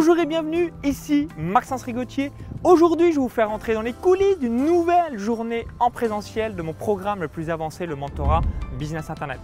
Bonjour 0.00 0.16
et 0.20 0.26
bienvenue, 0.26 0.72
ici 0.84 1.26
Maxence 1.36 1.82
Rigotier. 1.82 2.30
Aujourd'hui, 2.62 3.10
je 3.10 3.16
vais 3.16 3.20
vous 3.20 3.28
faire 3.28 3.50
entrer 3.50 3.74
dans 3.74 3.82
les 3.82 3.92
coulisses 3.92 4.38
d'une 4.38 4.64
nouvelle 4.64 5.18
journée 5.18 5.66
en 5.80 5.90
présentiel 5.90 6.54
de 6.54 6.62
mon 6.62 6.72
programme 6.72 7.20
le 7.20 7.26
plus 7.26 7.50
avancé, 7.50 7.84
le 7.84 7.96
mentorat 7.96 8.42
Business 8.78 9.10
Internet. 9.10 9.40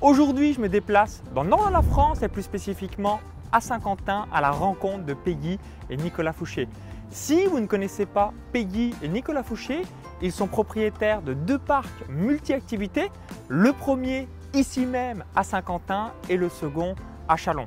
Aujourd'hui, 0.00 0.52
je 0.52 0.60
me 0.60 0.68
déplace 0.68 1.24
dans 1.34 1.42
le 1.42 1.48
nord 1.48 1.66
de 1.66 1.72
la 1.72 1.82
France 1.82 2.22
et 2.22 2.28
plus 2.28 2.44
spécifiquement 2.44 3.18
à 3.50 3.60
Saint-Quentin 3.60 4.26
à 4.32 4.40
la 4.40 4.52
rencontre 4.52 5.04
de 5.04 5.12
Peggy 5.12 5.58
et 5.90 5.96
Nicolas 5.96 6.32
Fouché. 6.32 6.68
Si 7.10 7.44
vous 7.46 7.58
ne 7.58 7.66
connaissez 7.66 8.06
pas 8.06 8.32
Peggy 8.52 8.94
et 9.02 9.08
Nicolas 9.08 9.42
Fouché, 9.42 9.82
ils 10.22 10.30
sont 10.30 10.46
propriétaires 10.46 11.20
de 11.20 11.34
deux 11.34 11.58
parcs 11.58 12.08
multi-activités. 12.08 13.10
Le 13.48 13.72
premier 13.72 14.28
ici 14.54 14.86
même 14.86 15.24
à 15.34 15.42
Saint-Quentin 15.42 16.12
et 16.28 16.36
le 16.36 16.48
second 16.48 16.94
à 17.28 17.34
Chalon. 17.34 17.66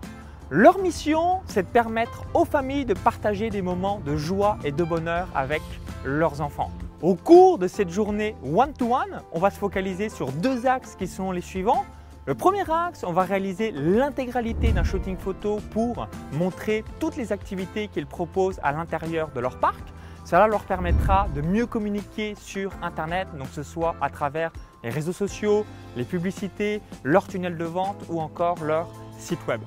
Leur 0.51 0.79
mission, 0.79 1.41
c'est 1.45 1.61
de 1.61 1.67
permettre 1.67 2.23
aux 2.33 2.43
familles 2.43 2.85
de 2.85 2.95
partager 2.95 3.51
des 3.51 3.61
moments 3.61 4.01
de 4.03 4.15
joie 4.15 4.57
et 4.63 4.71
de 4.71 4.83
bonheur 4.83 5.27
avec 5.35 5.61
leurs 6.03 6.41
enfants. 6.41 6.71
Au 7.03 7.13
cours 7.13 7.59
de 7.59 7.67
cette 7.67 7.91
journée 7.91 8.35
one-to-one, 8.43 9.21
on 9.31 9.39
va 9.39 9.51
se 9.51 9.59
focaliser 9.59 10.09
sur 10.09 10.31
deux 10.31 10.65
axes 10.65 10.95
qui 10.95 11.05
sont 11.05 11.31
les 11.31 11.41
suivants. 11.41 11.85
Le 12.25 12.33
premier 12.33 12.63
axe, 12.67 13.03
on 13.03 13.13
va 13.13 13.25
réaliser 13.25 13.69
l'intégralité 13.69 14.71
d'un 14.71 14.83
shooting 14.83 15.17
photo 15.17 15.59
pour 15.69 16.07
montrer 16.33 16.83
toutes 16.99 17.15
les 17.15 17.31
activités 17.31 17.87
qu'ils 17.87 18.07
proposent 18.07 18.59
à 18.63 18.71
l'intérieur 18.71 19.29
de 19.29 19.39
leur 19.41 19.59
parc. 19.59 19.83
Cela 20.25 20.47
leur 20.47 20.63
permettra 20.63 21.27
de 21.35 21.41
mieux 21.41 21.67
communiquer 21.67 22.33
sur 22.35 22.71
Internet, 22.81 23.27
donc 23.37 23.49
ce 23.51 23.61
soit 23.61 23.95
à 24.01 24.09
travers 24.09 24.51
les 24.83 24.89
réseaux 24.89 25.13
sociaux, 25.13 25.63
les 25.95 26.05
publicités, 26.05 26.81
leur 27.03 27.27
tunnel 27.27 27.55
de 27.55 27.65
vente 27.65 28.03
ou 28.09 28.19
encore 28.19 28.63
leur 28.63 28.87
site 29.19 29.45
web. 29.47 29.61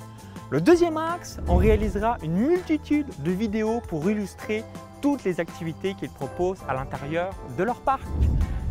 Le 0.53 0.61
deuxième 0.61 0.99
axe, 0.99 1.41
on 1.49 1.57
réalisera 1.57 2.19
une 2.23 2.35
multitude 2.35 3.07
de 3.21 3.31
vidéos 3.31 3.81
pour 3.89 4.11
illustrer 4.11 4.65
toutes 5.01 5.25
les 5.25 5.41
activités 5.41 5.95
qu'ils 5.95 6.11
proposent 6.11 6.61
à 6.69 6.75
l'intérieur 6.75 7.31
de 7.57 7.65
leur 7.65 7.77
parc. 7.77 8.03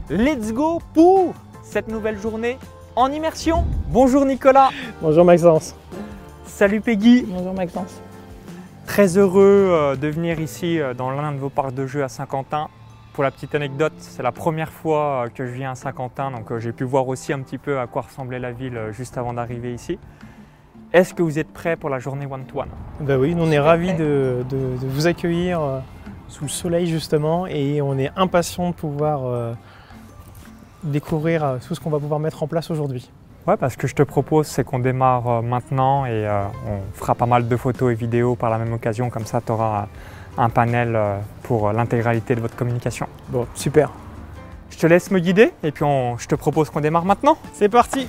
Let's 0.07 0.53
go 0.53 0.79
pour 0.93 1.33
cette 1.63 1.87
nouvelle 1.87 2.19
journée 2.19 2.59
en 2.95 3.11
immersion. 3.11 3.65
Bonjour 3.87 4.25
Nicolas. 4.25 4.69
Bonjour 5.01 5.25
Maxence. 5.25 5.73
Salut 6.45 6.81
Peggy. 6.81 7.25
Bonjour 7.27 7.55
Maxence. 7.55 7.99
Très 8.85 9.17
heureux 9.17 9.69
euh, 9.71 9.95
de 9.95 10.07
venir 10.07 10.39
ici 10.39 10.79
euh, 10.79 10.93
dans 10.93 11.09
l'un 11.09 11.31
de 11.31 11.39
vos 11.39 11.49
parcs 11.49 11.73
de 11.73 11.87
jeux 11.87 12.03
à 12.03 12.09
Saint-Quentin. 12.09 12.67
Pour 13.13 13.23
la 13.23 13.31
petite 13.31 13.55
anecdote, 13.55 13.93
c'est 13.97 14.21
la 14.21 14.31
première 14.31 14.71
fois 14.71 15.25
euh, 15.25 15.29
que 15.29 15.47
je 15.47 15.51
viens 15.51 15.71
à 15.71 15.75
Saint-Quentin, 15.75 16.29
donc 16.29 16.55
j'ai 16.59 16.73
pu 16.73 16.83
voir 16.83 17.07
aussi 17.07 17.33
un 17.33 17.39
petit 17.39 17.57
peu 17.57 17.79
à 17.79 17.87
quoi 17.87 18.03
ressemblait 18.03 18.37
la 18.37 18.51
ville 18.51 18.79
juste 18.91 19.17
avant 19.17 19.33
d'arriver 19.33 19.73
ici. 19.73 19.97
Est-ce 20.93 21.13
que 21.13 21.23
vous 21.23 21.39
êtes 21.39 21.51
prêt 21.53 21.77
pour 21.77 21.89
la 21.89 21.99
journée 21.99 22.25
one-to-one 22.25 22.67
Ben 22.99 23.17
oui, 23.17 23.33
on 23.37 23.49
est 23.49 23.59
ravis 23.59 23.93
de, 23.93 24.43
vous 24.81 25.07
accueillir 25.07 25.61
euh, 25.61 25.79
sous 26.27 26.43
le 26.43 26.49
soleil 26.49 26.87
justement 26.87 27.47
et 27.47 27.81
on 27.81 27.97
est 27.97 28.11
impatient 28.17 28.71
de 28.71 28.75
pouvoir 28.75 29.21
euh, 29.25 29.53
découvrir 30.83 31.45
euh, 31.45 31.57
tout 31.65 31.75
ce 31.75 31.79
qu'on 31.79 31.89
va 31.89 31.99
pouvoir 31.99 32.19
mettre 32.19 32.43
en 32.43 32.47
place 32.47 32.69
aujourd'hui. 32.71 33.09
Ouais, 33.47 33.55
parce 33.55 33.77
que 33.77 33.87
je 33.87 33.95
te 33.95 34.03
propose, 34.03 34.47
c'est 34.47 34.65
qu'on 34.65 34.79
démarre 34.79 35.41
maintenant 35.41 36.05
et 36.05 36.27
on 36.67 36.79
fera 36.93 37.15
pas 37.15 37.25
mal 37.25 37.47
de 37.47 37.55
photos 37.55 37.91
et 37.91 37.95
vidéos 37.95 38.35
par 38.35 38.49
la 38.51 38.59
même 38.59 38.73
occasion, 38.73 39.09
comme 39.09 39.25
ça 39.25 39.41
tu 39.41 39.51
auras 39.51 39.87
un 40.37 40.49
panel 40.49 40.95
pour 41.41 41.71
l'intégralité 41.71 42.35
de 42.35 42.41
votre 42.41 42.55
communication. 42.55 43.07
Bon, 43.29 43.47
super. 43.55 43.89
Je 44.69 44.77
te 44.77 44.85
laisse 44.85 45.09
me 45.09 45.19
guider 45.19 45.53
et 45.63 45.71
puis 45.71 45.85
je 46.19 46.27
te 46.27 46.35
propose 46.35 46.69
qu'on 46.69 46.81
démarre 46.81 47.05
maintenant. 47.05 47.37
C'est 47.53 47.69
parti 47.69 48.07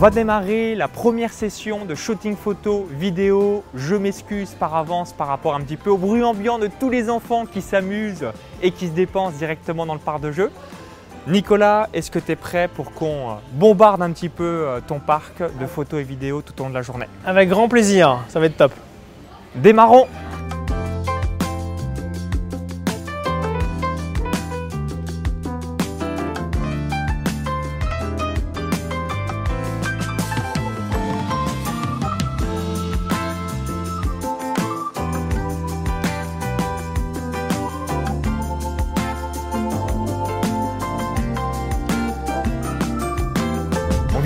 va 0.00 0.08
démarrer 0.08 0.74
la 0.74 0.88
première 0.88 1.30
session 1.30 1.84
de 1.84 1.94
shooting 1.94 2.34
photo, 2.34 2.88
vidéo. 2.90 3.62
Je 3.74 3.94
m'excuse 3.94 4.54
par 4.58 4.74
avance 4.74 5.12
par 5.12 5.26
rapport 5.26 5.54
un 5.54 5.60
petit 5.60 5.76
peu 5.76 5.90
au 5.90 5.98
bruit 5.98 6.24
ambiant 6.24 6.58
de 6.58 6.70
tous 6.80 6.88
les 6.88 7.10
enfants 7.10 7.44
qui 7.44 7.60
s'amusent 7.60 8.24
et 8.62 8.70
qui 8.70 8.86
se 8.86 8.92
dépensent 8.92 9.36
directement 9.36 9.84
dans 9.84 9.92
le 9.92 10.00
parc 10.00 10.22
de 10.22 10.32
jeu. 10.32 10.50
Nicolas, 11.26 11.90
est-ce 11.92 12.10
que 12.10 12.18
tu 12.18 12.32
es 12.32 12.36
prêt 12.36 12.66
pour 12.66 12.92
qu'on 12.92 13.36
bombarde 13.52 14.00
un 14.00 14.10
petit 14.12 14.30
peu 14.30 14.42
euh, 14.42 14.80
ton 14.80 15.00
parc 15.00 15.42
de 15.42 15.66
photos 15.66 16.00
et 16.00 16.04
vidéos 16.04 16.40
tout 16.40 16.58
au 16.58 16.64
long 16.64 16.70
de 16.70 16.74
la 16.76 16.80
journée? 16.80 17.06
Avec 17.26 17.50
grand 17.50 17.68
plaisir, 17.68 18.20
ça 18.28 18.40
va 18.40 18.46
être 18.46 18.56
top. 18.56 18.72
Démarrons 19.54 20.06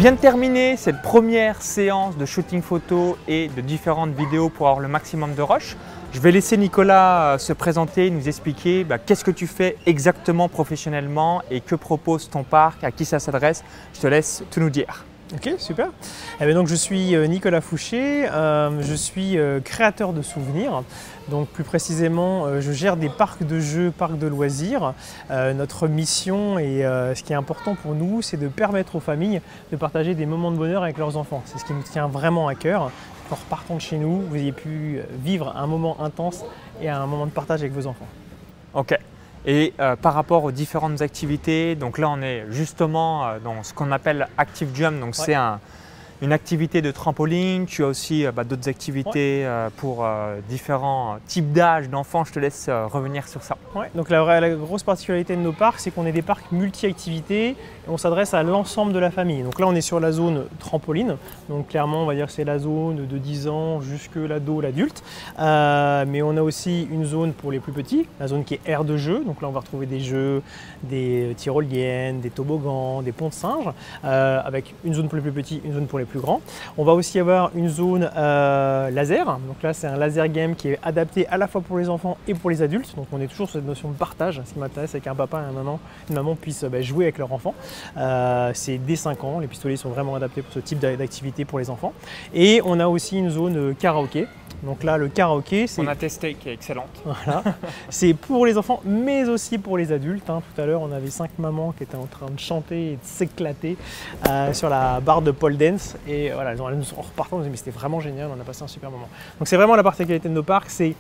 vient 0.05 0.13
de 0.13 0.19
terminer 0.19 0.77
cette 0.77 1.01
première 1.01 1.63
séance 1.63 2.19
de 2.19 2.27
shooting 2.27 2.61
photo 2.61 3.17
et 3.27 3.49
de 3.49 3.63
différentes 3.63 4.15
vidéos 4.15 4.51
pour 4.51 4.69
avoir 4.69 4.81
le 4.83 4.87
maximum 4.87 5.35
de 5.35 5.41
rush. 5.41 5.79
Je 6.13 6.21
vais 6.21 6.31
laisser 6.31 6.59
Nicolas 6.59 7.33
euh, 7.33 7.39
se 7.39 7.55
présenter, 7.55 8.11
nous 8.11 8.29
expliquer 8.29 8.85
bah, 8.85 8.99
qu'est-ce 8.99 9.25
que 9.25 9.31
tu 9.31 9.47
fais 9.47 9.79
exactement 9.87 10.51
professionnellement 10.51 11.41
et 11.51 11.63
que 11.63 11.75
propose 11.75 12.29
ton 12.29 12.43
parc, 12.43 12.85
à 12.85 12.91
qui 12.91 13.07
ça 13.07 13.19
s'adresse. 13.19 13.65
Je 13.95 14.01
te 14.01 14.07
laisse 14.07 14.45
tout 14.51 14.61
nous 14.61 14.69
dire. 14.69 15.07
Ok, 15.35 15.51
super. 15.59 15.89
Eh 16.41 16.55
donc, 16.55 16.69
je 16.69 16.77
suis 16.77 17.17
euh, 17.17 17.27
Nicolas 17.27 17.61
Fouché, 17.61 18.29
euh, 18.31 18.81
je 18.83 18.95
suis 18.95 19.37
euh, 19.37 19.59
créateur 19.59 20.13
de 20.13 20.23
souvenirs. 20.23 20.85
Donc 21.29 21.49
plus 21.49 21.65
précisément, 21.65 22.61
je 22.61 22.73
gère 22.73 22.99
des 22.99 23.09
parcs 23.09 23.43
de 23.43 23.59
jeux, 23.59 23.91
parcs 23.91 24.19
de 24.19 24.27
loisirs. 24.27 24.93
notre 25.31 25.89
mission 25.89 26.59
et 26.59 26.83
ce 26.83 27.23
qui 27.23 27.33
est 27.33 27.37
important 27.37 27.77
pour 27.77 27.95
nous, 27.95 28.21
c'est 28.21 28.37
de 28.37 28.47
permettre 28.47 28.97
aux 28.97 29.01
familles 29.01 29.41
de 29.73 29.77
partager 29.79 30.15
des 30.15 30.27
moments 30.27 30.51
de 30.51 30.59
bonheur 30.59 30.83
avec 30.83 30.99
leurs 30.99 31.17
enfants. 31.17 31.43
C'est 31.47 31.59
ce 31.59 31.65
qui 31.65 31.73
nous 31.73 31.83
tient 31.83 32.09
vraiment 32.09 32.47
à 32.47 32.55
cœur. 32.55 32.91
En 33.31 33.37
repartant 33.37 33.77
de 33.77 33.81
chez 33.81 33.97
nous, 33.97 34.21
vous 34.21 34.37
ayez 34.37 34.53
pu 34.53 35.01
vivre 35.25 35.57
un 35.57 35.67
moment 35.67 35.97
intense 36.03 36.45
et 36.83 36.91
un 36.91 37.07
moment 37.07 37.25
de 37.25 37.31
partage 37.31 37.61
avec 37.61 37.73
vos 37.73 37.87
enfants. 37.87 38.09
Ok. 38.75 38.95
Et 39.47 39.75
euh, 39.79 39.95
par 39.97 40.15
rapport 40.15 40.45
aux 40.45 40.53
différentes 40.53 41.03
activités, 41.03 41.75
donc 41.75 41.99
là 41.99 42.09
on 42.09 42.23
est 42.23 42.47
justement 42.49 43.27
euh, 43.27 43.39
dans 43.39 43.63
ce 43.63 43.75
qu'on 43.75 43.93
appelle 43.93 44.27
Active 44.39 44.71
Jump, 44.75 45.01
donc 45.01 45.15
c'est 45.15 45.35
un, 45.35 45.61
une 46.23 46.33
activité 46.33 46.81
de 46.81 46.91
trampoline, 46.91 47.67
tu 47.67 47.85
as 47.85 47.89
aussi 47.89 48.25
euh, 48.25 48.33
bah, 48.33 48.45
d'autres 48.45 48.71
activités 48.71 49.47
pour 49.77 50.07
différents 50.49 51.19
types 51.27 51.53
d'âge 51.53 51.91
d'enfants. 51.91 52.25
Je 52.25 52.33
te 52.33 52.39
laisse 52.39 52.71
revenir 52.71 53.29
sur 53.29 53.43
ça. 53.43 53.59
donc 53.95 54.09
la, 54.09 54.51
grosse 54.55 54.83
particularité 54.83 55.37
de 55.37 55.43
nos 55.43 55.53
parcs, 55.53 55.81
c'est 55.81 55.91
qu'on 55.91 56.07
est 56.07 56.13
des 56.13 56.23
parcs 56.23 56.51
multi-activités 56.51 57.57
on 57.89 57.97
s'adresse 57.97 58.35
à 58.35 58.43
l'ensemble 58.43 58.93
de 58.93 58.99
la 58.99 59.11
famille. 59.11 59.43
Donc 59.43 59.61
là, 59.61 59.67
on 59.67 59.75
est 59.75 59.81
sur 59.81 60.01
la 60.01 60.13
zone 60.13 60.45
trampoline. 60.59 61.17
Donc 61.49 61.69
clairement, 61.69 62.03
on 62.03 62.07
va 62.07 62.15
dire 62.15 62.27
que 62.27 62.33
c'est 62.33 62.45
la 62.45 62.59
zone 62.59 63.07
de 63.07 63.19
10 63.19 63.49
ans 63.49 63.81
jusque 63.81 64.17
l'ado, 64.17 64.61
l'adulte. 64.61 65.03
mais 65.39 66.23
on 66.23 66.37
a 66.37 66.43
aussi 66.43 66.89
une 66.91 67.05
zone 67.05 67.33
pour 67.33 67.53
les 67.53 67.61
plus 67.61 67.73
petits, 67.73 68.07
la 68.21 68.29
zone 68.29 68.45
qui 68.45 68.55
est 68.55 68.61
aire 68.67 68.85
de 68.85 68.97
jeu. 68.97 69.23
Donc 69.25 69.43
là, 69.43 69.49
on 69.49 69.53
va 69.53 69.61
retrouver 69.61 69.87
des 69.87 70.01
jeux, 70.01 70.43
des 70.83 71.35
tyroliennes, 71.37 72.21
des 72.21 72.31
toboggans, 72.31 73.03
des 73.03 73.13
ponts 73.13 73.29
de 73.29 73.35
singes, 73.35 73.71
avec 74.03 74.75
une 74.85 74.95
zone 74.95 75.09
pour 75.09 75.17
les 75.17 75.23
plus 75.23 75.33
petits, 75.33 75.61
une 75.65 75.75
zone 75.75 75.87
pour 75.87 75.99
les 75.99 76.05
plus 76.05 76.21
grand. 76.21 76.41
On 76.77 76.85
va 76.85 76.93
aussi 76.93 77.19
avoir 77.19 77.51
une 77.55 77.69
zone 77.69 78.11
euh, 78.17 78.91
laser. 78.91 79.25
Donc 79.47 79.63
là, 79.63 79.73
c'est 79.73 79.87
un 79.87 79.97
laser 79.97 80.29
game 80.29 80.55
qui 80.55 80.69
est 80.69 80.79
adapté 80.83 81.27
à 81.29 81.37
la 81.37 81.47
fois 81.47 81.61
pour 81.61 81.79
les 81.79 81.89
enfants 81.89 82.17
et 82.27 82.35
pour 82.35 82.51
les 82.51 82.63
adultes. 82.63 82.95
Donc 82.97 83.07
on 83.13 83.21
est 83.21 83.27
toujours 83.27 83.49
sur 83.49 83.59
cette 83.59 83.67
notion 83.67 83.91
de 83.91 83.97
partage. 83.97 84.41
Ce 84.45 84.53
qui 84.53 84.59
m'intéresse, 84.59 84.91
c'est 84.91 85.01
qu'un 85.01 85.15
papa 85.15 85.43
et 85.43 85.51
une 85.51 85.57
maman, 85.57 85.81
une 86.09 86.15
maman 86.15 86.35
puissent 86.35 86.65
bah, 86.65 86.81
jouer 86.83 87.07
avec 87.07 87.19
leur 87.19 87.33
enfant. 87.33 87.55
Euh, 87.97 88.51
c'est 88.55 88.79
dès 88.79 88.97
5 88.97 89.23
ans. 89.25 89.39
Les 89.41 89.47
pistolets 89.47 89.77
sont 89.77 89.91
vraiment 89.91 90.15
adaptés 90.15 90.43
pour 90.43 90.53
ce 90.53 90.61
type 90.61 90.79
d'activité 90.79 91.45
pour 91.45 91.59
les 91.59 91.71
enfants. 91.71 91.93
Et 92.33 92.61
on 92.65 92.81
a 92.81 92.87
aussi 92.87 93.19
une 93.19 93.31
zone 93.31 93.57
euh, 93.57 93.75
karaoké. 93.75 94.27
Donc 94.63 94.83
là, 94.83 94.97
le 94.97 95.09
karaoké, 95.09 95.67
c'est. 95.67 95.83
On 95.83 95.87
a 95.87 95.97
testé, 95.97 96.35
qui 96.35 96.49
est 96.49 96.55
excellente. 96.55 97.03
Voilà. 97.05 97.43
c'est 97.91 98.15
pour 98.15 98.47
les 98.47 98.57
enfants, 98.57 98.81
mais 98.85 99.29
aussi 99.29 99.59
pour 99.59 99.77
les 99.77 99.93
adultes. 99.93 100.29
Hein. 100.31 100.43
Tout 100.55 100.61
à 100.61 100.67
l'heure, 100.67 100.81
on 100.81 100.93
avait 100.93 101.11
cinq 101.11 101.31
mamans 101.39 101.73
qui 101.77 101.83
étaient 101.83 101.97
en 101.97 102.07
train 102.07 102.31
de 102.31 102.39
chanter 102.39 102.93
et 102.93 102.95
de 102.95 103.01
s'éclater 103.03 103.77
euh, 104.29 104.53
sur 104.53 104.71
la 104.71 105.01
barre 105.01 105.23
de 105.23 105.33
pole 105.33 105.57
dance. 105.57 105.97
Et 106.09 106.31
voilà, 106.31 106.55
en 106.61 106.67
repartant, 107.03 107.37
on 107.37 107.39
nous 107.39 107.45
dit, 107.45 107.51
mais 107.51 107.57
c'était 107.57 107.71
vraiment 107.71 108.01
génial, 108.01 108.31
on 108.35 108.41
a 108.41 108.45
passé 108.45 108.63
un 108.63 108.69
super 108.69 108.91
moment. 108.91 109.09
Donc 109.39 109.49
c'est 109.49 109.57
vraiment 109.57 109.77
la 109.77 109.83
particularité 109.83 110.29
de 110.29 110.35
nos 110.35 110.43
parcs, 110.43 110.71
c'est 110.71 110.95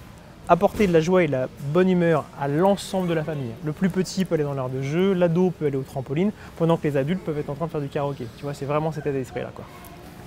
apporter 0.48 0.86
de 0.86 0.92
la 0.92 1.00
joie 1.00 1.24
et 1.24 1.26
de 1.26 1.32
la 1.32 1.48
bonne 1.72 1.88
humeur 1.88 2.24
à 2.40 2.48
l'ensemble 2.48 3.08
de 3.08 3.14
la 3.14 3.24
famille. 3.24 3.52
Le 3.64 3.72
plus 3.72 3.88
petit 3.88 4.24
peut 4.24 4.34
aller 4.34 4.44
dans 4.44 4.54
l'art 4.54 4.68
de 4.68 4.82
jeu, 4.82 5.12
l'ado 5.12 5.50
peut 5.50 5.66
aller 5.66 5.76
au 5.76 5.82
trampoline, 5.82 6.32
pendant 6.56 6.76
que 6.76 6.86
les 6.86 6.96
adultes 6.96 7.24
peuvent 7.24 7.38
être 7.38 7.50
en 7.50 7.54
train 7.54 7.66
de 7.66 7.70
faire 7.70 7.80
du 7.80 7.88
karaoké. 7.88 8.26
Tu 8.36 8.42
vois, 8.42 8.54
c'est 8.54 8.66
vraiment 8.66 8.92
cet 8.92 9.06
état 9.06 9.16
d'esprit 9.16 9.40
là. 9.40 9.50
Quoi. 9.54 9.64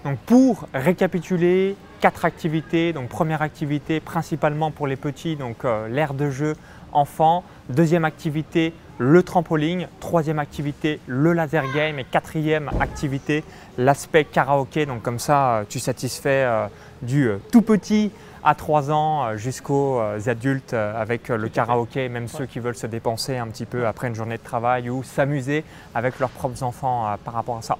Donc 0.03 0.19
pour 0.19 0.67
récapituler, 0.73 1.75
quatre 1.99 2.25
activités. 2.25 2.93
Donc 2.93 3.09
première 3.09 3.41
activité 3.41 3.99
principalement 3.99 4.71
pour 4.71 4.87
les 4.87 4.95
petits, 4.95 5.35
donc 5.35 5.65
euh, 5.65 5.87
l'aire 5.87 6.13
de 6.13 6.29
jeu 6.29 6.55
enfant. 6.93 7.43
Deuxième 7.69 8.05
activité, 8.05 8.73
le 8.97 9.21
trampoline. 9.23 9.87
Troisième 9.99 10.39
activité, 10.39 10.99
le 11.07 11.33
laser 11.33 11.63
game. 11.73 11.99
Et 11.99 12.05
quatrième 12.05 12.69
activité, 12.79 13.43
l'aspect 13.77 14.23
karaoké. 14.23 14.85
Donc 14.85 15.01
comme 15.01 15.19
ça, 15.19 15.57
euh, 15.57 15.63
tu 15.67 15.79
satisfais 15.79 16.43
euh, 16.45 16.67
du 17.01 17.29
tout 17.51 17.61
petit 17.61 18.11
à 18.43 18.55
3 18.55 18.91
ans 18.91 19.37
jusqu'aux 19.37 20.01
adultes 20.25 20.73
avec 20.73 21.29
le 21.29 21.49
karaoké, 21.49 22.09
même 22.09 22.27
ceux 22.27 22.45
qui 22.45 22.59
veulent 22.59 22.75
se 22.75 22.87
dépenser 22.87 23.37
un 23.37 23.47
petit 23.47 23.65
peu 23.65 23.87
après 23.87 24.07
une 24.07 24.15
journée 24.15 24.37
de 24.37 24.43
travail 24.43 24.89
ou 24.89 25.03
s'amuser 25.03 25.63
avec 25.95 26.19
leurs 26.19 26.29
propres 26.29 26.63
enfants 26.63 27.15
par 27.23 27.33
rapport 27.33 27.57
à 27.57 27.61
ça. 27.61 27.77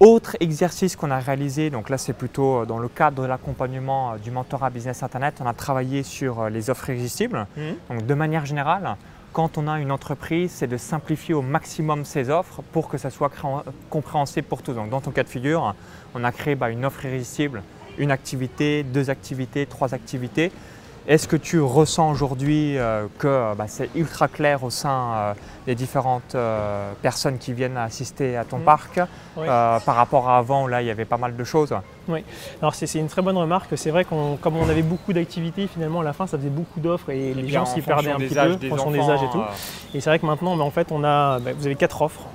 Autre 0.00 0.36
exercice 0.38 0.94
qu'on 0.94 1.10
a 1.10 1.18
réalisé, 1.18 1.70
donc 1.70 1.90
là 1.90 1.98
c'est 1.98 2.12
plutôt 2.12 2.64
dans 2.64 2.78
le 2.78 2.86
cadre 2.86 3.22
de 3.22 3.26
l'accompagnement 3.26 4.14
du 4.16 4.30
mentorat 4.30 4.70
Business 4.70 5.02
Internet, 5.02 5.40
on 5.40 5.46
a 5.46 5.54
travaillé 5.54 6.04
sur 6.04 6.48
les 6.48 6.70
offres 6.70 6.90
irrésistibles. 6.90 7.46
Mmh. 7.56 7.60
Donc 7.90 8.06
de 8.06 8.14
manière 8.14 8.46
générale, 8.46 8.96
quand 9.32 9.58
on 9.58 9.66
a 9.66 9.80
une 9.80 9.90
entreprise, 9.90 10.52
c'est 10.52 10.68
de 10.68 10.76
simplifier 10.76 11.34
au 11.34 11.42
maximum 11.42 12.04
ses 12.04 12.30
offres 12.30 12.62
pour 12.72 12.88
que 12.88 12.96
ça 12.96 13.10
soit 13.10 13.32
compréhensible 13.90 14.46
pour 14.46 14.62
tous. 14.62 14.72
Donc 14.72 14.90
dans 14.90 15.00
ton 15.00 15.10
cas 15.10 15.24
de 15.24 15.28
figure, 15.28 15.74
on 16.14 16.22
a 16.22 16.32
créé 16.32 16.54
bah, 16.54 16.70
une 16.70 16.84
offre 16.84 17.04
irrésistible, 17.04 17.62
une 17.98 18.10
activité, 18.10 18.82
deux 18.82 19.10
activités, 19.10 19.66
trois 19.66 19.94
activités. 19.94 20.50
Est-ce 21.08 21.26
que 21.26 21.36
tu 21.36 21.58
ressens 21.58 22.10
aujourd'hui 22.10 22.76
euh, 22.76 23.06
que 23.18 23.54
bah, 23.54 23.64
c'est 23.66 23.88
ultra 23.94 24.28
clair 24.28 24.62
au 24.62 24.68
sein 24.68 25.12
euh, 25.14 25.34
des 25.64 25.74
différentes 25.74 26.34
euh, 26.34 26.92
personnes 27.00 27.38
qui 27.38 27.54
viennent 27.54 27.78
assister 27.78 28.36
à 28.36 28.44
ton 28.44 28.58
mmh. 28.58 28.64
parc 28.64 29.00
par 29.34 29.94
rapport 29.94 30.28
à 30.28 30.36
avant 30.36 30.64
où 30.64 30.68
là 30.68 30.82
il 30.82 30.86
y 30.86 30.90
avait 30.90 31.06
pas 31.06 31.16
mal 31.16 31.34
de 31.34 31.44
choses? 31.44 31.74
Oui, 32.08 32.22
alors 32.60 32.74
c'est 32.74 32.92
une 32.98 33.06
très 33.06 33.22
bonne 33.22 33.38
remarque. 33.38 33.70
C'est 33.76 33.90
vrai 33.90 34.04
qu'on 34.04 34.36
comme 34.36 34.58
on 34.58 34.68
avait 34.68 34.82
beaucoup 34.82 35.14
d'activités, 35.14 35.66
finalement 35.66 36.00
à 36.00 36.04
la 36.04 36.12
fin 36.12 36.26
ça 36.26 36.36
faisait 36.36 36.50
beaucoup 36.50 36.80
d'offres 36.80 37.08
et, 37.08 37.32
les 37.32 37.48
gens 37.48 37.64
s'y 37.64 37.80
perdaient 37.80 38.10
un 38.10 38.18
petit 38.18 38.34
peu 38.34 38.72
en 38.72 38.76
fonction 38.76 38.90
des 38.90 39.00
âges 39.00 39.22
et 39.22 39.30
tout. 39.32 39.42
Et 39.94 40.00
c'est 40.02 40.10
vrai 40.10 40.18
que 40.18 40.26
maintenant 40.26 40.58
bah, 40.58 40.64
en 40.64 40.70
fait 40.70 40.92
on 40.92 41.04
a, 41.04 41.38
bah, 41.38 41.52
vous 41.56 41.64
avez 41.64 41.74
quatre 41.74 42.02
offres 42.02 42.26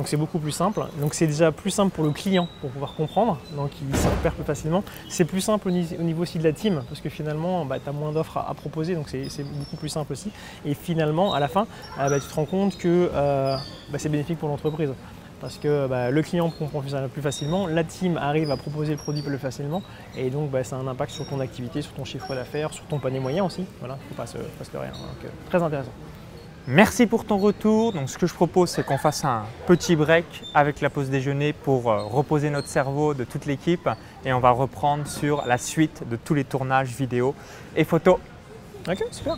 donc 0.00 0.08
c'est 0.08 0.16
beaucoup 0.16 0.38
plus 0.38 0.50
simple. 0.50 0.82
Donc 0.98 1.12
c'est 1.12 1.26
déjà 1.26 1.52
plus 1.52 1.70
simple 1.70 1.94
pour 1.94 2.04
le 2.04 2.10
client 2.10 2.48
pour 2.62 2.70
pouvoir 2.70 2.94
comprendre, 2.94 3.36
donc 3.54 3.70
il 3.82 3.94
s'y 3.94 4.08
repère 4.08 4.32
plus 4.32 4.44
facilement. 4.44 4.82
C'est 5.10 5.26
plus 5.26 5.42
simple 5.42 5.68
au 5.68 6.02
niveau 6.02 6.22
aussi 6.22 6.38
de 6.38 6.44
la 6.44 6.54
team 6.54 6.82
parce 6.88 7.02
que 7.02 7.10
finalement 7.10 7.66
bah, 7.66 7.76
tu 7.78 7.86
as 7.86 7.92
moins 7.92 8.10
d'offres 8.10 8.38
à, 8.38 8.54
proposer, 8.54 8.94
donc 8.94 9.10
c'est 9.10 9.44
beaucoup 9.58 9.76
plus 9.76 9.90
simple 9.90 10.10
aussi. 10.14 10.32
Et 10.64 10.72
finalement 10.72 11.34
à 11.34 11.40
la 11.40 11.48
fin, 11.48 11.66
euh, 11.98 12.08
bah, 12.08 12.18
tu 12.18 12.26
te 12.26 12.32
rends 12.32 12.46
compte 12.46 12.78
que 12.78 13.10
euh, 13.12 13.58
bah, 13.92 13.98
c'est 13.98 14.08
bénéfique 14.08 14.38
pour 14.38 14.48
l'entreprise 14.48 14.94
parce 15.38 15.58
que 15.58 16.10
le 16.10 16.22
client 16.22 16.50
comprend 16.50 16.80
plus 16.80 17.22
facilement, 17.22 17.66
la 17.66 17.84
team 17.84 18.16
arrive 18.16 18.50
à 18.50 18.56
proposer 18.56 18.92
le 18.92 18.98
produit 18.98 19.22
plus 19.22 19.38
facilement, 19.38 19.82
et 20.14 20.28
donc 20.28 20.50
ça 20.64 20.76
a 20.76 20.78
un 20.78 20.86
impact 20.86 21.12
sur 21.12 21.26
ton 21.26 21.40
activité, 21.40 21.80
sur 21.80 21.92
ton 21.92 22.04
chiffre 22.04 22.34
d'affaires, 22.34 22.74
sur 22.74 22.84
ton 22.84 22.98
panier 22.98 23.20
moyen 23.20 23.44
aussi. 23.44 23.64
Voilà, 23.78 23.96
il 24.00 24.04
ne 24.04 24.08
faut 24.10 24.14
pas 24.16 24.26
se, 24.26 24.36
se 24.36 24.76
rien. 24.76 24.92
Donc, 24.92 25.24
euh, 25.24 25.28
très 25.48 25.62
intéressant. 25.62 25.92
Merci 26.72 27.08
pour 27.08 27.24
ton 27.24 27.36
retour. 27.36 27.92
Donc, 27.92 28.08
ce 28.08 28.16
que 28.16 28.28
je 28.28 28.34
propose, 28.34 28.70
c'est 28.70 28.86
qu'on 28.86 28.96
fasse 28.96 29.24
un 29.24 29.42
petit 29.66 29.96
break 29.96 30.24
avec 30.54 30.80
la 30.80 30.88
pause 30.88 31.10
déjeuner 31.10 31.52
pour 31.52 31.90
euh, 31.90 32.04
reposer 32.04 32.48
notre 32.48 32.68
cerveau 32.68 33.12
de 33.12 33.24
toute 33.24 33.44
l'équipe 33.44 33.88
et 34.24 34.32
on 34.32 34.38
va 34.38 34.50
reprendre 34.52 35.04
sur 35.08 35.44
la 35.46 35.58
suite 35.58 36.08
de 36.08 36.14
tous 36.14 36.34
les 36.34 36.44
tournages 36.44 36.90
vidéo 36.90 37.34
et 37.74 37.82
photos. 37.82 38.18
Ok, 38.88 39.02
super. 39.10 39.36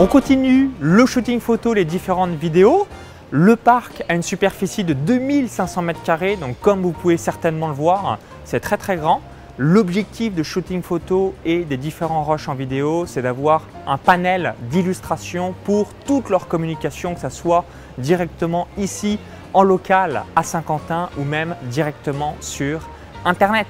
On 0.00 0.06
continue 0.06 0.70
le 0.80 1.04
shooting 1.04 1.40
photo, 1.40 1.74
les 1.74 1.84
différentes 1.84 2.34
vidéos. 2.36 2.88
Le 3.36 3.56
parc 3.56 4.04
a 4.08 4.14
une 4.14 4.22
superficie 4.22 4.84
de 4.84 4.92
2500 4.92 5.82
m2, 5.82 6.38
donc 6.38 6.54
comme 6.60 6.82
vous 6.82 6.92
pouvez 6.92 7.16
certainement 7.16 7.66
le 7.66 7.74
voir, 7.74 8.18
c'est 8.44 8.60
très 8.60 8.76
très 8.76 8.94
grand. 8.94 9.22
L'objectif 9.58 10.36
de 10.36 10.44
shooting 10.44 10.82
photo 10.82 11.34
et 11.44 11.64
des 11.64 11.76
différents 11.76 12.22
rushs 12.22 12.48
en 12.48 12.54
vidéo, 12.54 13.06
c'est 13.06 13.22
d'avoir 13.22 13.62
un 13.88 13.98
panel 13.98 14.54
d'illustrations 14.70 15.52
pour 15.64 15.92
toute 16.06 16.30
leur 16.30 16.46
communication, 16.46 17.16
que 17.16 17.22
ce 17.22 17.28
soit 17.28 17.64
directement 17.98 18.68
ici 18.78 19.18
en 19.52 19.64
local 19.64 20.22
à 20.36 20.44
Saint-Quentin 20.44 21.10
ou 21.18 21.24
même 21.24 21.56
directement 21.64 22.36
sur 22.38 22.88
Internet. 23.24 23.66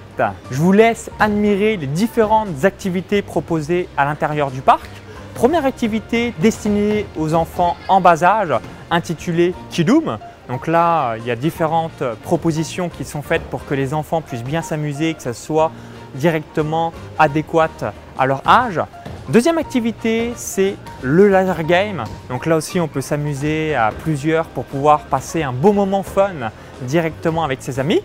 Je 0.50 0.58
vous 0.58 0.72
laisse 0.72 1.10
admirer 1.19 1.78
les 1.78 1.87
différentes 1.87 2.67
activités 2.67 3.22
proposées 3.22 3.88
à 3.96 4.05
l'intérieur 4.05 4.50
du 4.50 4.60
parc. 4.60 4.90
Première 5.32 5.64
activité 5.64 6.34
destinée 6.38 7.06
aux 7.17 7.32
enfants 7.32 7.78
en 7.88 8.02
bas 8.02 8.22
âge, 8.22 8.52
intitulée 8.94 9.55
Kidoum. 9.70 10.19
Donc 10.49 10.67
là, 10.67 11.17
il 11.17 11.26
y 11.26 11.31
a 11.31 11.37
différentes 11.37 12.02
propositions 12.23 12.88
qui 12.88 13.05
sont 13.05 13.23
faites 13.23 13.43
pour 13.43 13.64
que 13.67 13.75
les 13.75 13.94
enfants 13.94 14.20
puissent 14.20 14.44
bien 14.44 14.62
s'amuser, 14.62 15.14
que 15.14 15.23
ce 15.23 15.32
soit 15.32 15.73
directement 16.14 16.93
adéquat 17.19 17.70
à 18.19 18.26
leur 18.26 18.46
âge. 18.46 18.81
Deuxième 19.29 19.56
activité, 19.58 20.32
c'est 20.37 20.76
le 21.02 21.29
laser 21.29 21.64
game. 21.64 22.05
Donc 22.29 22.44
là 22.46 22.56
aussi, 22.56 22.79
on 22.79 22.88
peut 22.88 23.00
s'amuser 23.00 23.75
à 23.75 23.91
plusieurs 23.91 24.46
pour 24.46 24.64
pouvoir 24.64 25.00
passer 25.06 25.43
un 25.43 25.52
beau 25.52 25.73
moment 25.73 26.02
fun 26.02 26.50
directement 26.82 27.43
avec 27.43 27.62
ses 27.62 27.81
amis. 27.81 28.02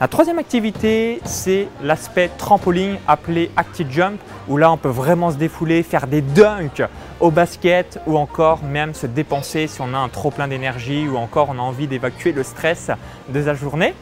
La 0.00 0.08
troisième 0.08 0.38
activité, 0.38 1.20
c'est 1.26 1.68
l'aspect 1.82 2.30
trampoline 2.38 2.96
appelé 3.06 3.50
Active 3.54 3.88
Jump, 3.90 4.18
où 4.48 4.56
là 4.56 4.72
on 4.72 4.78
peut 4.78 4.88
vraiment 4.88 5.30
se 5.30 5.36
défouler, 5.36 5.82
faire 5.82 6.06
des 6.06 6.22
dunks 6.22 6.82
au 7.20 7.30
basket 7.30 8.00
ou 8.06 8.16
encore 8.16 8.62
même 8.62 8.94
se 8.94 9.06
dépenser 9.06 9.66
si 9.66 9.82
on 9.82 9.92
a 9.92 9.98
un 9.98 10.08
trop 10.08 10.30
plein 10.30 10.48
d'énergie 10.48 11.06
ou 11.06 11.18
encore 11.18 11.50
on 11.50 11.58
a 11.58 11.60
envie 11.60 11.86
d'évacuer 11.86 12.32
le 12.32 12.44
stress 12.44 12.90
de 13.28 13.42
sa 13.42 13.52
journée. 13.52 13.92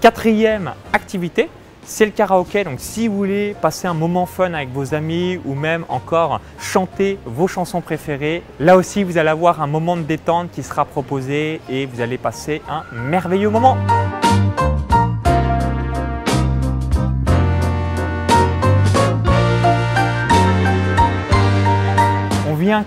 Quatrième 0.00 0.72
activité, 0.92 1.48
c'est 1.84 2.06
le 2.06 2.10
karaoké. 2.10 2.64
Donc 2.64 2.80
si 2.80 3.06
vous 3.06 3.16
voulez 3.16 3.54
passer 3.62 3.86
un 3.86 3.94
moment 3.94 4.26
fun 4.26 4.52
avec 4.52 4.70
vos 4.72 4.94
amis 4.94 5.38
ou 5.44 5.54
même 5.54 5.84
encore 5.88 6.40
chanter 6.58 7.20
vos 7.24 7.46
chansons 7.46 7.82
préférées, 7.82 8.42
là 8.58 8.76
aussi 8.76 9.04
vous 9.04 9.16
allez 9.16 9.28
avoir 9.28 9.62
un 9.62 9.68
moment 9.68 9.96
de 9.96 10.02
détente 10.02 10.50
qui 10.50 10.64
sera 10.64 10.84
proposé 10.84 11.60
et 11.68 11.86
vous 11.86 12.00
allez 12.00 12.18
passer 12.18 12.62
un 12.68 12.82
merveilleux 12.92 13.50
moment. 13.50 13.76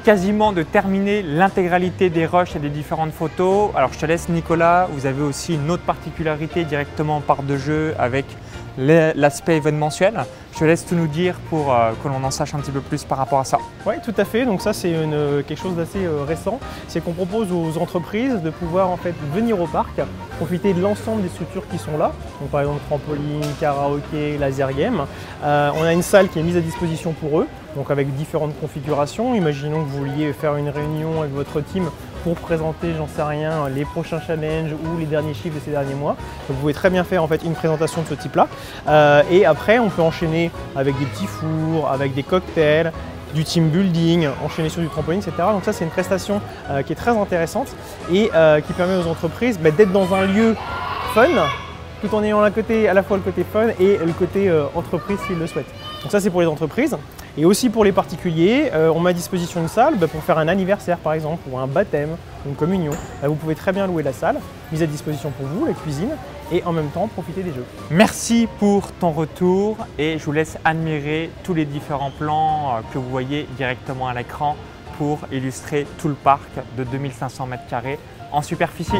Quasiment 0.03 0.51
de 0.51 0.61
terminer 0.61 1.21
l'intégralité 1.21 2.09
des 2.09 2.25
rushs 2.25 2.55
et 2.55 2.59
des 2.59 2.69
différentes 2.69 3.13
photos. 3.13 3.69
Alors 3.75 3.93
je 3.93 3.99
te 3.99 4.05
laisse 4.05 4.27
Nicolas, 4.27 4.89
vous 4.91 5.05
avez 5.05 5.21
aussi 5.21 5.53
une 5.53 5.71
autre 5.71 5.83
particularité 5.83 6.65
directement 6.65 7.21
par 7.21 7.43
de 7.43 7.55
jeu 7.55 7.95
avec 7.97 8.25
l'aspect 8.77 9.57
événementiel. 9.57 10.25
Je 10.53 10.59
te 10.59 10.63
laisse 10.65 10.85
tout 10.85 10.95
nous 10.95 11.07
dire 11.07 11.35
pour 11.49 11.73
euh, 11.73 11.91
que 12.03 12.07
l'on 12.07 12.23
en 12.23 12.31
sache 12.31 12.53
un 12.53 12.59
petit 12.59 12.71
peu 12.71 12.81
plus 12.81 13.03
par 13.03 13.17
rapport 13.17 13.39
à 13.39 13.45
ça. 13.45 13.59
Oui, 13.85 13.95
tout 14.03 14.13
à 14.17 14.25
fait. 14.25 14.45
Donc 14.45 14.61
ça, 14.61 14.73
c'est 14.73 14.93
quelque 15.47 15.61
chose 15.61 15.75
d'assez 15.75 16.05
euh, 16.05 16.23
récent. 16.27 16.59
C'est 16.87 17.03
qu'on 17.03 17.13
propose 17.13 17.51
aux 17.51 17.77
entreprises 17.81 18.41
de 18.41 18.49
pouvoir 18.49 18.89
en 18.89 18.97
fait 18.97 19.13
venir 19.33 19.61
au 19.61 19.67
parc, 19.67 20.01
profiter 20.37 20.73
de 20.73 20.81
l'ensemble 20.81 21.21
des 21.21 21.29
structures 21.29 21.67
qui 21.69 21.77
sont 21.77 21.97
là. 21.97 22.11
Donc 22.41 22.49
par 22.49 22.61
exemple 22.61 22.81
trampoline, 22.87 23.41
karaoké, 23.59 24.37
laser 24.37 24.73
game. 24.73 25.05
Euh, 25.43 25.71
on 25.75 25.83
a 25.83 25.93
une 25.93 26.01
salle 26.01 26.27
qui 26.27 26.39
est 26.39 26.43
mise 26.43 26.57
à 26.57 26.61
disposition 26.61 27.13
pour 27.13 27.39
eux, 27.39 27.47
donc 27.75 27.91
avec 27.91 28.13
différentes 28.15 28.59
configurations. 28.59 29.35
Imaginons 29.35 29.83
que 29.83 29.89
vous 29.89 30.05
vouliez 30.05 30.33
faire 30.33 30.55
une 30.55 30.69
réunion 30.69 31.21
avec 31.21 31.33
votre 31.33 31.61
team 31.61 31.89
pour 32.23 32.35
présenter, 32.35 32.93
j'en 32.97 33.07
sais 33.07 33.23
rien, 33.23 33.69
les 33.69 33.85
prochains 33.85 34.19
challenges 34.19 34.71
ou 34.73 34.97
les 34.97 35.05
derniers 35.05 35.33
chiffres 35.33 35.55
de 35.55 35.61
ces 35.63 35.71
derniers 35.71 35.93
mois. 35.93 36.15
vous 36.47 36.55
pouvez 36.55 36.73
très 36.73 36.89
bien 36.89 37.03
faire 37.03 37.23
en 37.23 37.27
fait 37.27 37.43
une 37.43 37.53
présentation 37.53 38.01
de 38.01 38.07
ce 38.07 38.13
type-là. 38.13 38.47
Euh, 38.87 39.23
et 39.31 39.45
après, 39.45 39.79
on 39.79 39.89
peut 39.89 40.01
enchaîner 40.01 40.51
avec 40.75 40.97
des 40.99 41.05
petits 41.05 41.27
fours, 41.27 41.89
avec 41.89 42.13
des 42.13 42.23
cocktails, 42.23 42.91
du 43.33 43.43
team 43.43 43.69
building, 43.69 44.27
enchaîner 44.43 44.69
sur 44.69 44.81
du 44.81 44.87
trampoline, 44.87 45.19
etc. 45.21 45.35
Donc 45.51 45.63
ça, 45.63 45.73
c'est 45.73 45.83
une 45.83 45.91
prestation 45.91 46.41
euh, 46.69 46.81
qui 46.81 46.93
est 46.93 46.95
très 46.95 47.15
intéressante 47.15 47.67
et 48.11 48.31
euh, 48.33 48.59
qui 48.61 48.73
permet 48.73 48.95
aux 48.95 49.07
entreprises 49.07 49.59
bah, 49.59 49.71
d'être 49.71 49.91
dans 49.91 50.13
un 50.13 50.25
lieu 50.25 50.55
fun, 51.13 51.27
tout 52.01 52.13
en 52.15 52.23
ayant 52.23 52.49
côté, 52.51 52.87
à 52.87 52.93
la 52.93 53.03
fois 53.03 53.17
le 53.17 53.23
côté 53.23 53.43
fun 53.43 53.67
et 53.79 53.97
le 53.97 54.13
côté 54.13 54.51
entreprise 54.73 55.19
s'ils 55.27 55.37
le 55.37 55.47
souhaitent. 55.47 55.73
Donc 56.01 56.11
ça, 56.11 56.19
c'est 56.19 56.29
pour 56.29 56.41
les 56.41 56.47
entreprises. 56.47 56.97
Et 57.39 57.45
aussi 57.45 57.69
pour 57.69 57.85
les 57.85 57.93
particuliers, 57.93 58.69
euh, 58.73 58.91
on 58.93 58.99
met 58.99 59.11
à 59.11 59.13
disposition 59.13 59.61
une 59.61 59.69
salle 59.69 59.95
bah, 59.95 60.09
pour 60.09 60.21
faire 60.21 60.37
un 60.39 60.49
anniversaire 60.49 60.97
par 60.97 61.13
exemple, 61.13 61.41
ou 61.49 61.57
un 61.57 61.67
baptême, 61.67 62.17
une 62.45 62.53
communion. 62.53 62.91
Bah, 63.21 63.29
vous 63.29 63.35
pouvez 63.35 63.55
très 63.55 63.71
bien 63.71 63.87
louer 63.87 64.03
la 64.03 64.11
salle, 64.11 64.41
mise 64.73 64.83
à 64.83 64.85
disposition 64.85 65.31
pour 65.31 65.47
vous, 65.47 65.65
la 65.65 65.71
cuisine, 65.71 66.09
et 66.51 66.61
en 66.65 66.73
même 66.73 66.89
temps 66.89 67.07
profiter 67.07 67.41
des 67.41 67.53
jeux. 67.53 67.63
Merci 67.91 68.49
pour 68.59 68.91
ton 68.91 69.11
retour 69.11 69.77
et 69.97 70.19
je 70.19 70.25
vous 70.25 70.33
laisse 70.33 70.57
admirer 70.65 71.29
tous 71.43 71.53
les 71.53 71.63
différents 71.63 72.11
plans 72.11 72.75
euh, 72.75 72.79
que 72.93 72.97
vous 72.97 73.09
voyez 73.09 73.47
directement 73.55 74.09
à 74.09 74.13
l'écran 74.13 74.57
pour 74.97 75.19
illustrer 75.31 75.87
tout 75.97 76.09
le 76.09 76.15
parc 76.15 76.49
de 76.77 76.83
2500 76.83 77.47
m2 77.71 77.95
en 78.33 78.41
superficie. 78.41 78.91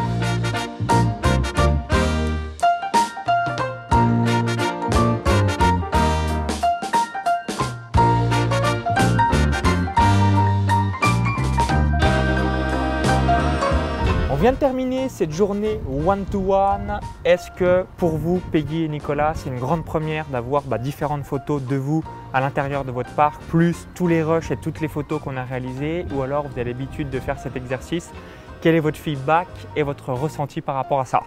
Vient 14.40 14.54
de 14.54 14.58
terminer 14.58 15.10
cette 15.10 15.34
journée 15.34 15.82
one-to-one. 16.06 17.02
Est-ce 17.26 17.52
que 17.52 17.86
pour 17.98 18.12
vous, 18.12 18.40
Peggy 18.54 18.86
et 18.86 18.88
Nicolas, 18.88 19.34
c'est 19.36 19.50
une 19.50 19.60
grande 19.60 19.84
première 19.84 20.26
d'avoir 20.28 20.62
bah, 20.62 20.78
différentes 20.78 21.26
photos 21.26 21.62
de 21.62 21.76
vous 21.76 22.06
à 22.34 22.40
l'intérieur 22.40 22.86
de 22.86 22.92
votre 22.92 23.14
parc, 23.16 23.42
plus 23.50 23.86
tous 23.96 24.08
les 24.08 24.24
rushs 24.24 24.50
et 24.50 24.56
toutes 24.56 24.80
les 24.80 24.88
photos 24.88 25.22
qu'on 25.22 25.36
a 25.36 25.44
réalisées, 25.44 26.06
ou 26.16 26.22
alors 26.22 26.48
vous 26.48 26.58
avez 26.58 26.72
l'habitude 26.72 27.10
de 27.10 27.20
faire 27.20 27.38
cet 27.38 27.58
exercice 27.58 28.12
Quel 28.62 28.76
est 28.76 28.80
votre 28.80 28.98
feedback 28.98 29.50
et 29.76 29.84
votre 29.84 30.14
ressenti 30.14 30.62
par 30.62 30.76
rapport 30.76 31.02
à 31.02 31.06
ça? 31.06 31.24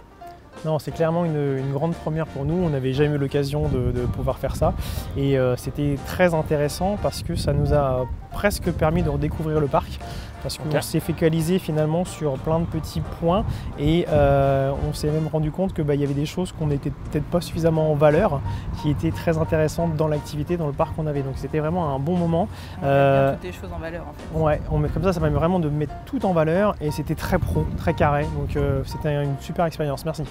Non, 0.65 0.79
c'est 0.79 0.91
clairement 0.91 1.23
une, 1.23 1.71
grande 1.71 1.93
première 1.93 2.25
pour 2.25 2.45
nous. 2.45 2.55
On 2.55 2.71
n'avait 2.71 2.93
jamais 2.93 3.15
eu 3.15 3.19
l'occasion 3.19 3.69
de, 3.69 3.91
pouvoir 4.07 4.39
faire 4.39 4.55
ça. 4.55 4.73
Et 5.17 5.37
euh, 5.37 5.55
c'était 5.55 5.97
très 6.07 6.33
intéressant 6.33 6.97
parce 7.03 7.21
que 7.21 7.35
ça 7.35 7.53
nous 7.53 7.75
a 7.75 8.07
presque 8.33 8.71
permis 8.71 9.03
de 9.03 9.09
redécouvrir 9.09 9.59
le 9.59 9.67
parc. 9.67 9.99
Parce 10.41 10.57
qu'on 10.57 10.81
s'est 10.81 10.99
focalisé 10.99 11.57
finalement 11.57 12.03
sur 12.03 12.33
plein 12.33 12.59
de 12.59 12.65
petits 12.65 12.99
points 12.99 13.45
et 13.79 14.05
euh, 14.09 14.73
on 14.89 14.91
s'est 14.91 15.09
même 15.09 15.27
rendu 15.27 15.51
compte 15.51 15.73
qu'il 15.73 15.85
bah, 15.85 15.95
y 15.95 16.03
avait 16.03 16.13
des 16.13 16.25
choses 16.25 16.51
qu'on 16.51 16.67
n'était 16.67 16.89
peut-être 16.89 17.23
pas 17.23 17.39
suffisamment 17.39 17.89
en 17.89 17.95
valeur, 17.95 18.41
qui 18.81 18.89
étaient 18.89 19.11
très 19.11 19.37
intéressantes 19.37 19.95
dans 19.95 20.09
l'activité, 20.09 20.57
dans 20.57 20.67
le 20.67 20.73
parc 20.73 20.97
qu'on 20.97 21.07
avait. 21.07 21.21
Donc 21.21 21.35
c'était 21.37 21.59
vraiment 21.59 21.95
un 21.95 21.99
bon 21.99 22.17
moment. 22.17 22.49
On 22.81 22.85
euh, 22.85 23.33
toutes 23.35 23.43
les 23.43 23.53
choses 23.53 23.71
en 23.73 23.79
valeur 23.79 24.03
en 24.03 24.13
fait. 24.13 24.43
Ouais, 24.43 24.61
on 24.69 24.79
met, 24.79 24.89
comme 24.89 25.03
ça, 25.03 25.13
ça 25.13 25.21
permet 25.21 25.37
vraiment 25.37 25.59
de 25.59 25.69
mettre 25.69 25.93
tout 26.05 26.25
en 26.25 26.33
valeur 26.33 26.75
et 26.81 26.91
c'était 26.91 27.15
très 27.15 27.39
pro, 27.39 27.65
très 27.77 27.93
carré. 27.93 28.25
Donc 28.37 28.57
euh, 28.57 28.81
c'était 28.85 29.23
une 29.23 29.39
super 29.39 29.63
expérience. 29.63 30.03
Merci. 30.03 30.23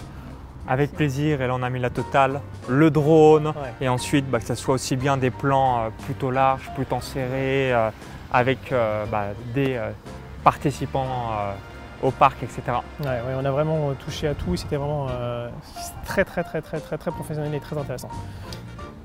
Avec 0.69 0.93
plaisir, 0.93 1.43
et 1.43 1.47
là 1.47 1.55
on 1.55 1.63
a 1.63 1.71
mis 1.71 1.81
la 1.81 1.91
totale, 1.91 2.41
le 2.69 2.91
drone, 2.91 3.53
et 3.81 3.89
ensuite 3.89 4.31
bah, 4.31 4.39
que 4.39 4.47
ce 4.47 4.55
soit 4.55 4.75
aussi 4.75 4.97
bien 4.97 5.17
des 5.17 5.31
plans 5.31 5.91
plutôt 6.05 6.31
larges, 6.31 6.71
plutôt 6.75 7.01
serrés, 7.01 7.73
avec 8.33 8.73
euh, 8.73 9.05
bah, 9.11 9.27
des 9.55 9.75
euh, 9.75 9.91
participants 10.43 11.07
euh, 11.33 12.07
au 12.07 12.11
parc, 12.11 12.43
etc. 12.43 12.79
on 13.05 13.45
a 13.45 13.51
vraiment 13.51 13.93
touché 14.05 14.27
à 14.27 14.35
tout, 14.35 14.57
c'était 14.57 14.77
vraiment 14.77 15.07
très 16.05 16.25
très 16.25 16.43
très 16.43 16.61
très 16.61 16.81
très 16.81 16.99
très 16.99 17.11
professionnel 17.13 17.55
et 17.55 17.61
très 17.61 17.79
intéressant. 17.79 18.09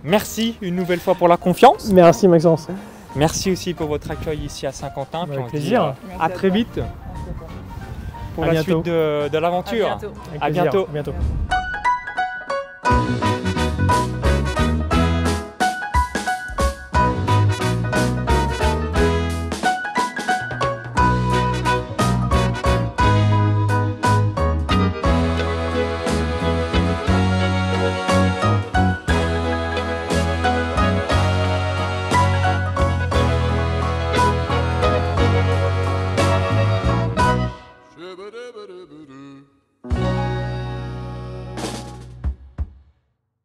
Merci 0.03 0.57
une 0.61 0.75
nouvelle 0.75 0.99
fois 0.99 1.13
pour 1.13 1.27
la 1.27 1.37
confiance. 1.37 1.91
Merci 1.91 2.27
Maxence. 2.27 2.67
Merci 3.15 3.51
aussi 3.51 3.75
pour 3.75 3.87
votre 3.87 4.09
accueil 4.09 4.45
ici 4.45 4.65
à 4.65 4.71
Saint-Quentin. 4.71 5.27
Avec 5.31 5.45
plaisir. 5.47 5.93
à 6.19 6.29
très 6.29 6.49
vite 6.49 6.79
pour 8.37 8.45
la 8.45 8.61
suite 8.61 8.85
de, 8.85 9.37
l'aventure. 9.37 9.97
À 10.39 10.49
bientôt. 10.49 10.87
À 10.89 10.93
bientôt. 10.93 11.13